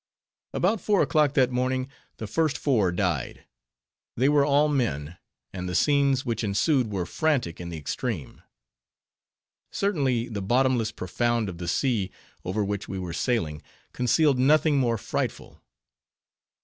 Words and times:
About 0.51 0.81
four 0.81 1.03
o'clock 1.03 1.35
that 1.35 1.51
morning, 1.51 1.87
the 2.17 2.25
first 2.25 2.57
four 2.57 2.91
died. 2.91 3.45
They 4.17 4.29
were 4.29 4.43
all 4.43 4.67
men; 4.67 5.17
and 5.53 5.69
the 5.69 5.75
scenes 5.75 6.25
which 6.25 6.43
ensued 6.43 6.91
were 6.91 7.05
frantic 7.05 7.61
in 7.61 7.69
the 7.69 7.77
extreme. 7.77 8.41
Certainly, 9.69 10.29
the 10.29 10.41
bottomless 10.41 10.91
profound 10.91 11.49
of 11.49 11.59
the 11.59 11.67
sea, 11.67 12.09
over 12.43 12.65
which 12.65 12.87
we 12.89 12.97
were 12.97 13.13
sailing, 13.13 13.61
concealed 13.93 14.39
nothing 14.39 14.77
more 14.79 14.97
frightful. 14.97 15.61